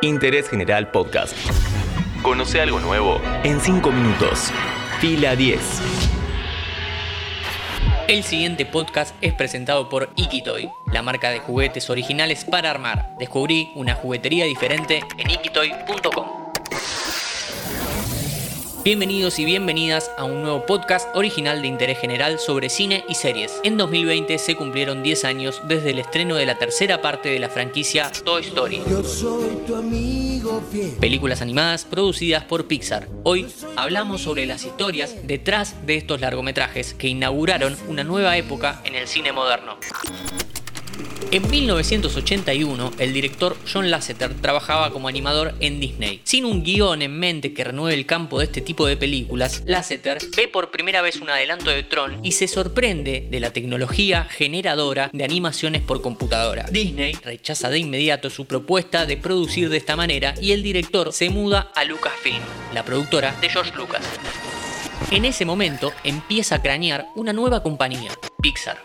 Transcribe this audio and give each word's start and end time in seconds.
Interés 0.00 0.48
General 0.48 0.90
Podcast. 0.92 1.36
Conoce 2.22 2.60
algo 2.60 2.78
nuevo 2.78 3.20
en 3.42 3.60
5 3.60 3.90
minutos. 3.90 4.52
Fila 5.00 5.34
10. 5.34 5.58
El 8.06 8.22
siguiente 8.22 8.64
podcast 8.64 9.14
es 9.20 9.34
presentado 9.34 9.88
por 9.88 10.10
Ikitoy, 10.14 10.70
la 10.92 11.02
marca 11.02 11.30
de 11.30 11.40
juguetes 11.40 11.90
originales 11.90 12.44
para 12.44 12.70
armar. 12.70 13.16
Descubrí 13.18 13.72
una 13.74 13.94
juguetería 13.94 14.44
diferente 14.44 15.02
en 15.18 15.30
ikitoy.com. 15.30 16.37
Bienvenidos 18.88 19.38
y 19.38 19.44
bienvenidas 19.44 20.10
a 20.16 20.24
un 20.24 20.40
nuevo 20.40 20.64
podcast 20.64 21.14
original 21.14 21.60
de 21.60 21.68
interés 21.68 21.98
general 21.98 22.38
sobre 22.38 22.70
cine 22.70 23.04
y 23.06 23.16
series. 23.16 23.60
En 23.62 23.76
2020 23.76 24.38
se 24.38 24.56
cumplieron 24.56 25.02
10 25.02 25.26
años 25.26 25.60
desde 25.68 25.90
el 25.90 25.98
estreno 25.98 26.36
de 26.36 26.46
la 26.46 26.56
tercera 26.56 27.02
parte 27.02 27.28
de 27.28 27.38
la 27.38 27.50
franquicia 27.50 28.10
Toy 28.24 28.44
Story. 28.44 28.80
Yo 28.88 29.04
soy 29.04 29.58
tu 29.66 29.76
amigo 29.76 30.62
fiel. 30.72 30.92
Películas 30.92 31.42
animadas 31.42 31.84
producidas 31.84 32.44
por 32.44 32.66
Pixar. 32.66 33.10
Hoy 33.24 33.46
hablamos 33.76 34.22
sobre 34.22 34.46
las 34.46 34.64
historias 34.64 35.16
detrás 35.22 35.84
de 35.84 35.96
estos 35.96 36.22
largometrajes 36.22 36.94
que 36.94 37.08
inauguraron 37.08 37.76
una 37.88 38.04
nueva 38.04 38.38
época 38.38 38.80
en 38.86 38.94
el 38.94 39.06
cine 39.06 39.32
moderno. 39.32 39.76
En 41.30 41.50
1981, 41.50 42.92
el 42.98 43.12
director 43.12 43.56
John 43.70 43.90
Lasseter 43.90 44.34
trabajaba 44.40 44.90
como 44.90 45.08
animador 45.08 45.54
en 45.60 45.78
Disney. 45.78 46.22
Sin 46.24 46.46
un 46.46 46.64
guion 46.64 47.02
en 47.02 47.18
mente 47.18 47.52
que 47.52 47.64
renueve 47.64 47.94
el 47.94 48.06
campo 48.06 48.38
de 48.38 48.46
este 48.46 48.62
tipo 48.62 48.86
de 48.86 48.96
películas, 48.96 49.62
Lasseter 49.66 50.18
ve 50.34 50.48
por 50.48 50.70
primera 50.70 51.02
vez 51.02 51.16
un 51.16 51.28
adelanto 51.28 51.70
de 51.70 51.82
Tron 51.82 52.24
y 52.24 52.32
se 52.32 52.48
sorprende 52.48 53.28
de 53.30 53.40
la 53.40 53.52
tecnología 53.52 54.24
generadora 54.24 55.10
de 55.12 55.24
animaciones 55.24 55.82
por 55.82 56.00
computadora. 56.00 56.66
Disney 56.70 57.12
rechaza 57.22 57.68
de 57.68 57.78
inmediato 57.78 58.30
su 58.30 58.46
propuesta 58.46 59.04
de 59.04 59.18
producir 59.18 59.68
de 59.68 59.76
esta 59.76 59.96
manera 59.96 60.34
y 60.40 60.52
el 60.52 60.62
director 60.62 61.12
se 61.12 61.28
muda 61.28 61.70
a 61.74 61.84
Lucasfilm, 61.84 62.40
la 62.72 62.84
productora 62.84 63.32
de 63.40 63.50
George 63.50 63.76
Lucas. 63.76 64.02
En 65.10 65.24
ese 65.24 65.44
momento 65.44 65.92
empieza 66.04 66.56
a 66.56 66.62
cranear 66.62 67.06
una 67.16 67.32
nueva 67.32 67.62
compañía, 67.62 68.10
Pixar. 68.40 68.78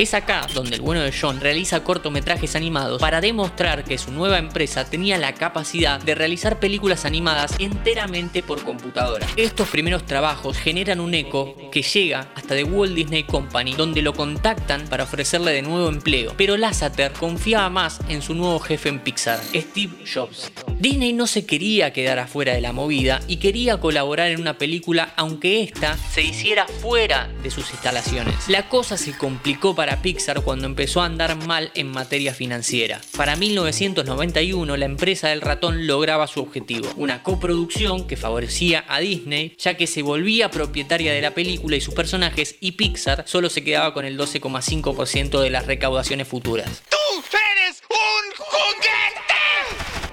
Es 0.00 0.14
acá 0.14 0.46
donde 0.54 0.76
el 0.76 0.80
bueno 0.80 1.02
de 1.02 1.12
John 1.12 1.42
realiza 1.42 1.84
cortometrajes 1.84 2.56
animados 2.56 3.02
para 3.02 3.20
demostrar 3.20 3.84
que 3.84 3.98
su 3.98 4.10
nueva 4.10 4.38
empresa 4.38 4.86
tenía 4.86 5.18
la 5.18 5.34
capacidad 5.34 6.00
de 6.00 6.14
realizar 6.14 6.58
películas 6.58 7.04
animadas 7.04 7.54
enteramente 7.58 8.42
por 8.42 8.64
computadora. 8.64 9.26
Estos 9.36 9.68
primeros 9.68 10.06
trabajos 10.06 10.56
generan 10.56 11.00
un 11.00 11.12
eco 11.12 11.54
que 11.70 11.82
llega 11.82 12.28
hasta 12.34 12.54
The 12.54 12.64
Walt 12.64 12.94
Disney 12.94 13.24
Company, 13.24 13.74
donde 13.74 14.00
lo 14.00 14.14
contactan 14.14 14.88
para 14.88 15.04
ofrecerle 15.04 15.52
de 15.52 15.60
nuevo 15.60 15.90
empleo. 15.90 16.32
Pero 16.34 16.56
Lasseter 16.56 17.12
confiaba 17.12 17.68
más 17.68 18.00
en 18.08 18.22
su 18.22 18.34
nuevo 18.34 18.58
jefe 18.58 18.88
en 18.88 19.00
Pixar, 19.00 19.38
Steve 19.54 19.92
Jobs. 20.10 20.50
Disney 20.78 21.12
no 21.12 21.26
se 21.26 21.44
quería 21.44 21.92
quedar 21.92 22.20
afuera 22.20 22.54
de 22.54 22.62
la 22.62 22.72
movida 22.72 23.20
y 23.28 23.36
quería 23.36 23.76
colaborar 23.76 24.30
en 24.30 24.40
una 24.40 24.56
película 24.56 25.12
aunque 25.16 25.62
ésta 25.62 25.98
se 26.10 26.22
hiciera 26.22 26.66
fuera 26.66 27.28
de 27.42 27.50
sus 27.50 27.70
instalaciones. 27.70 28.48
La 28.48 28.70
cosa 28.70 28.96
se 28.96 29.12
complicó 29.12 29.74
para 29.74 29.89
Pixar 29.96 30.42
cuando 30.42 30.66
empezó 30.66 31.02
a 31.02 31.06
andar 31.06 31.36
mal 31.46 31.70
en 31.74 31.88
materia 31.88 32.34
financiera. 32.34 33.00
Para 33.16 33.36
1991 33.36 34.76
la 34.76 34.84
empresa 34.84 35.28
del 35.28 35.40
ratón 35.40 35.86
lograba 35.86 36.26
su 36.26 36.40
objetivo, 36.40 36.88
una 36.96 37.22
coproducción 37.22 38.06
que 38.06 38.16
favorecía 38.16 38.84
a 38.88 39.00
Disney 39.00 39.54
ya 39.58 39.74
que 39.74 39.86
se 39.86 40.02
volvía 40.02 40.50
propietaria 40.50 41.12
de 41.12 41.20
la 41.20 41.32
película 41.32 41.76
y 41.76 41.80
sus 41.80 41.94
personajes 41.94 42.56
y 42.60 42.72
Pixar 42.72 43.24
solo 43.26 43.50
se 43.50 43.64
quedaba 43.64 43.94
con 43.94 44.04
el 44.04 44.18
12,5% 44.18 45.40
de 45.40 45.50
las 45.50 45.66
recaudaciones 45.66 46.28
futuras. 46.28 46.82
¡Tú 46.88 46.96
eres 47.52 47.82
un 47.88 48.36
juguete! 48.36 48.90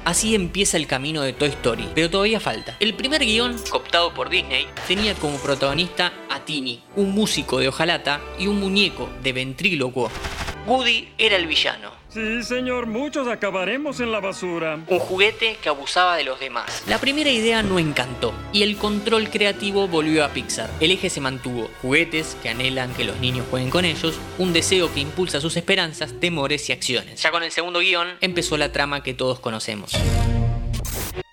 Así 0.05 0.35
empieza 0.35 0.77
el 0.77 0.87
camino 0.87 1.21
de 1.21 1.33
Toy 1.33 1.49
Story, 1.49 1.89
pero 1.93 2.09
todavía 2.09 2.39
falta. 2.39 2.77
El 2.79 2.93
primer 2.93 3.25
guion, 3.25 3.57
cooptado 3.69 4.13
por 4.13 4.29
Disney, 4.29 4.65
tenía 4.87 5.13
como 5.15 5.37
protagonista 5.37 6.13
un 6.95 7.11
músico 7.11 7.59
de 7.59 7.67
hojalata 7.67 8.21
y 8.39 8.47
un 8.47 8.59
muñeco 8.59 9.09
de 9.21 9.33
ventrílocuo. 9.33 10.09
Woody 10.65 11.09
era 11.17 11.35
el 11.35 11.47
villano, 11.47 11.91
Sí, 12.09 12.41
señor, 12.41 12.87
muchos 12.87 13.27
acabaremos 13.27 13.99
en 13.99 14.11
la 14.11 14.19
basura. 14.21 14.79
un 14.87 14.99
juguete 14.99 15.57
que 15.61 15.69
abusaba 15.69 16.15
de 16.15 16.23
los 16.23 16.39
demás. 16.39 16.83
La 16.87 16.99
primera 16.99 17.29
idea 17.29 17.61
no 17.63 17.79
encantó 17.79 18.33
y 18.53 18.63
el 18.63 18.77
control 18.77 19.29
creativo 19.29 19.87
volvió 19.87 20.23
a 20.23 20.29
Pixar. 20.29 20.69
El 20.79 20.91
eje 20.91 21.09
se 21.09 21.21
mantuvo, 21.21 21.69
juguetes 21.81 22.37
que 22.41 22.49
anhelan 22.49 22.93
que 22.93 23.03
los 23.03 23.19
niños 23.19 23.45
jueguen 23.49 23.69
con 23.69 23.83
ellos, 23.85 24.17
un 24.37 24.53
deseo 24.53 24.91
que 24.93 25.01
impulsa 25.01 25.41
sus 25.41 25.57
esperanzas, 25.57 26.13
temores 26.19 26.69
y 26.69 26.71
acciones. 26.73 27.21
Ya 27.21 27.29
con 27.29 27.43
el 27.43 27.51
segundo 27.51 27.79
guion 27.79 28.07
empezó 28.21 28.57
la 28.57 28.71
trama 28.71 29.03
que 29.03 29.13
todos 29.13 29.39
conocemos. 29.39 29.91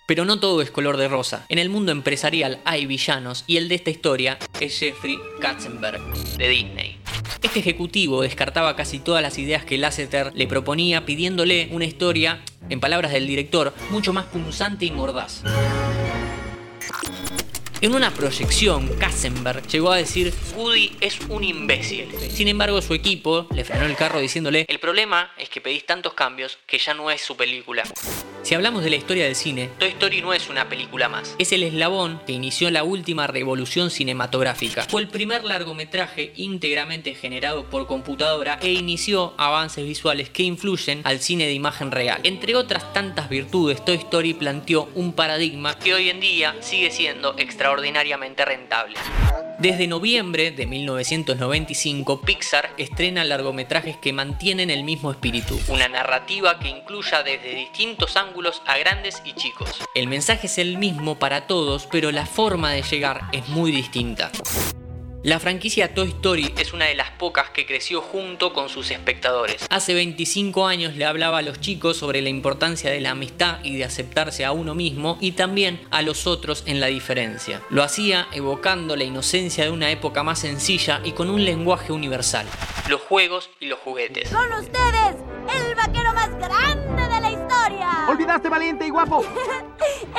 Pero 0.06 0.26
no 0.26 0.38
todo 0.38 0.60
es 0.60 0.70
color 0.70 0.98
de 0.98 1.08
rosa. 1.08 1.46
En 1.48 1.58
el 1.58 1.70
mundo 1.70 1.90
empresarial 1.90 2.60
hay 2.66 2.84
villanos 2.84 3.44
y 3.46 3.56
el 3.56 3.68
de 3.68 3.76
esta 3.76 3.90
historia 3.90 4.38
es 4.60 4.78
Jeffrey 4.78 5.18
Katzenberg, 5.40 6.02
de 6.36 6.48
Disney. 6.48 6.98
Este 7.42 7.60
ejecutivo 7.60 8.20
descartaba 8.20 8.76
casi 8.76 8.98
todas 8.98 9.22
las 9.22 9.38
ideas 9.38 9.64
que 9.64 9.78
Lasseter 9.78 10.32
le 10.34 10.46
proponía 10.46 11.06
pidiéndole 11.06 11.68
una 11.72 11.86
historia, 11.86 12.42
en 12.68 12.80
palabras 12.80 13.12
del 13.12 13.26
director, 13.26 13.72
mucho 13.90 14.12
más 14.12 14.26
punzante 14.26 14.84
y 14.84 14.90
mordaz. 14.90 15.42
En 17.80 17.94
una 17.94 18.10
proyección, 18.10 18.88
Katzenberg 18.98 19.66
llegó 19.68 19.90
a 19.90 19.96
decir, 19.96 20.32
Woody 20.56 20.96
es 21.00 21.18
un 21.28 21.44
imbécil. 21.44 22.08
Sin 22.30 22.48
embargo, 22.48 22.80
su 22.80 22.94
equipo 22.94 23.46
le 23.54 23.64
frenó 23.64 23.84
el 23.84 23.96
carro 23.96 24.20
diciéndole, 24.20 24.64
el 24.68 24.78
problema 24.80 25.30
es 25.38 25.48
que 25.48 25.60
pedís 25.60 25.84
tantos 25.84 26.14
cambios 26.14 26.58
que 26.66 26.78
ya 26.78 26.94
no 26.94 27.10
es 27.10 27.20
su 27.20 27.36
película. 27.36 27.84
Si 28.44 28.54
hablamos 28.54 28.84
de 28.84 28.90
la 28.90 28.96
historia 28.96 29.24
del 29.24 29.36
cine, 29.36 29.70
Toy 29.78 29.88
Story 29.88 30.20
no 30.20 30.34
es 30.34 30.50
una 30.50 30.68
película 30.68 31.08
más. 31.08 31.34
Es 31.38 31.50
el 31.52 31.62
eslabón 31.62 32.20
que 32.26 32.32
inició 32.32 32.70
la 32.70 32.84
última 32.84 33.26
revolución 33.26 33.90
cinematográfica. 33.90 34.82
Fue 34.82 35.00
el 35.00 35.08
primer 35.08 35.44
largometraje 35.44 36.34
íntegramente 36.36 37.14
generado 37.14 37.64
por 37.70 37.86
computadora 37.86 38.58
e 38.60 38.72
inició 38.72 39.32
avances 39.38 39.86
visuales 39.86 40.28
que 40.28 40.42
influyen 40.42 41.00
al 41.04 41.20
cine 41.20 41.46
de 41.46 41.54
imagen 41.54 41.90
real. 41.90 42.20
Entre 42.22 42.54
otras 42.54 42.92
tantas 42.92 43.30
virtudes, 43.30 43.82
Toy 43.82 43.96
Story 43.96 44.34
planteó 44.34 44.90
un 44.94 45.14
paradigma 45.14 45.78
que 45.78 45.94
hoy 45.94 46.10
en 46.10 46.20
día 46.20 46.54
sigue 46.60 46.90
siendo 46.90 47.34
extraordinariamente 47.38 48.44
rentable. 48.44 48.98
Desde 49.64 49.86
noviembre 49.86 50.50
de 50.50 50.66
1995, 50.66 52.20
Pixar 52.20 52.74
estrena 52.76 53.24
largometrajes 53.24 53.96
que 53.96 54.12
mantienen 54.12 54.68
el 54.68 54.84
mismo 54.84 55.10
espíritu, 55.10 55.58
una 55.68 55.88
narrativa 55.88 56.58
que 56.58 56.68
incluya 56.68 57.22
desde 57.22 57.54
distintos 57.54 58.18
ángulos 58.18 58.60
a 58.66 58.76
grandes 58.76 59.22
y 59.24 59.32
chicos. 59.32 59.70
El 59.94 60.06
mensaje 60.06 60.48
es 60.48 60.58
el 60.58 60.76
mismo 60.76 61.18
para 61.18 61.46
todos, 61.46 61.88
pero 61.90 62.12
la 62.12 62.26
forma 62.26 62.72
de 62.72 62.82
llegar 62.82 63.22
es 63.32 63.48
muy 63.48 63.72
distinta. 63.72 64.30
La 65.24 65.40
franquicia 65.40 65.94
Toy 65.94 66.08
Story 66.08 66.52
es 66.58 66.74
una 66.74 66.84
de 66.84 66.94
las 66.94 67.10
pocas 67.12 67.48
que 67.48 67.64
creció 67.64 68.02
junto 68.02 68.52
con 68.52 68.68
sus 68.68 68.90
espectadores. 68.90 69.64
Hace 69.70 69.94
25 69.94 70.66
años 70.66 70.96
le 70.96 71.06
hablaba 71.06 71.38
a 71.38 71.42
los 71.42 71.62
chicos 71.62 71.96
sobre 71.96 72.20
la 72.20 72.28
importancia 72.28 72.90
de 72.90 73.00
la 73.00 73.12
amistad 73.12 73.64
y 73.64 73.74
de 73.74 73.86
aceptarse 73.86 74.44
a 74.44 74.52
uno 74.52 74.74
mismo 74.74 75.16
y 75.22 75.32
también 75.32 75.80
a 75.90 76.02
los 76.02 76.26
otros 76.26 76.62
en 76.66 76.78
la 76.78 76.88
diferencia. 76.88 77.62
Lo 77.70 77.82
hacía 77.82 78.28
evocando 78.32 78.96
la 78.96 79.04
inocencia 79.04 79.64
de 79.64 79.70
una 79.70 79.90
época 79.90 80.22
más 80.22 80.40
sencilla 80.40 81.00
y 81.04 81.12
con 81.12 81.30
un 81.30 81.42
lenguaje 81.42 81.90
universal, 81.94 82.46
los 82.90 83.00
juegos 83.00 83.48
y 83.60 83.68
los 83.68 83.78
juguetes. 83.78 84.28
Con 84.28 84.52
ustedes, 84.52 85.16
el 85.48 85.74
vaquero 85.74 86.12
más 86.12 86.38
grande 86.38 87.02
de 87.02 87.20
la 87.22 87.30
historia. 87.30 88.08
¡Olvidaste 88.10 88.50
valiente 88.50 88.86
y 88.86 88.90
guapo! 88.90 89.24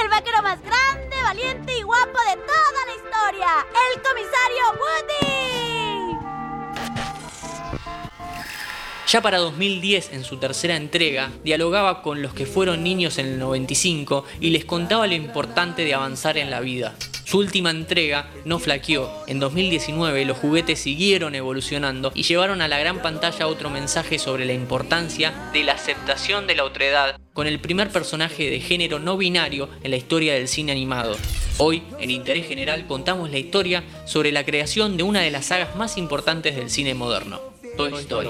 El 0.01 0.09
vaquero 0.09 0.41
más 0.41 0.59
grande, 0.61 1.04
valiente 1.25 1.75
y 1.75 1.81
guapo 1.81 2.19
de 2.29 2.35
toda 2.37 2.85
la 2.85 2.93
historia. 2.93 3.65
El 3.89 3.99
comisario 4.03 4.63
Woody. 4.79 6.19
Ya 9.07 9.21
para 9.21 9.39
2010, 9.39 10.13
en 10.13 10.23
su 10.23 10.37
tercera 10.37 10.75
entrega, 10.75 11.31
dialogaba 11.43 12.03
con 12.03 12.21
los 12.21 12.35
que 12.35 12.45
fueron 12.45 12.83
niños 12.83 13.17
en 13.17 13.25
el 13.25 13.39
95 13.39 14.25
y 14.39 14.51
les 14.51 14.65
contaba 14.65 15.07
lo 15.07 15.15
importante 15.15 15.83
de 15.83 15.95
avanzar 15.95 16.37
en 16.37 16.51
la 16.51 16.59
vida. 16.59 16.93
Su 17.25 17.39
última 17.39 17.71
entrega 17.71 18.29
no 18.45 18.59
flaqueó. 18.59 19.11
En 19.25 19.39
2019 19.39 20.25
los 20.25 20.37
juguetes 20.37 20.79
siguieron 20.79 21.33
evolucionando 21.33 22.11
y 22.13 22.21
llevaron 22.21 22.61
a 22.61 22.67
la 22.67 22.77
gran 22.77 23.01
pantalla 23.01 23.47
otro 23.47 23.71
mensaje 23.71 24.19
sobre 24.19 24.45
la 24.45 24.53
importancia 24.53 25.49
de 25.51 25.63
la 25.63 25.73
aceptación 25.73 26.45
de 26.45 26.55
la 26.55 26.63
otredad 26.63 27.19
con 27.33 27.47
el 27.47 27.59
primer 27.59 27.89
personaje 27.89 28.49
de 28.51 28.59
género 28.59 28.99
no 28.99 29.17
binario 29.17 29.69
en 29.83 29.91
la 29.91 29.97
historia 29.97 30.35
del 30.35 30.47
cine 30.47 30.71
animado. 30.71 31.17
Hoy, 31.57 31.81
en 31.99 32.11
Interés 32.11 32.47
General, 32.47 32.85
contamos 32.85 33.31
la 33.31 33.39
historia 33.39 33.83
sobre 34.05 34.31
la 34.31 34.45
creación 34.45 34.95
de 34.95 35.03
una 35.03 35.21
de 35.21 35.31
las 35.31 35.47
sagas 35.47 35.75
más 35.75 35.97
importantes 35.97 36.55
del 36.55 36.69
cine 36.69 36.93
moderno, 36.93 37.41
Toy 37.75 37.91
Story. 38.01 38.29